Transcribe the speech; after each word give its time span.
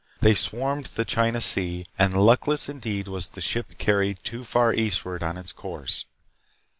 They 0.21 0.33
swarmed 0.33 0.85
the 0.87 1.05
China 1.05 1.41
Sea, 1.41 1.85
and 1.95 2.17
luckless 2.19 2.67
indeed 2.67 3.07
was 3.07 3.27
the 3.27 3.39
ship 3.39 3.77
carried 3.77 4.23
too 4.23 4.43
far 4.43 4.73
east 4.73 5.05
ward 5.05 5.21
on 5.21 5.37
its 5.37 5.51
course. 5.51 6.05